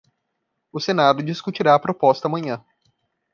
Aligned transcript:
O 0.73 0.79
senado 0.79 1.21
discutirá 1.21 1.75
a 1.75 1.79
proposta 1.79 2.27
amanhã 2.27 2.65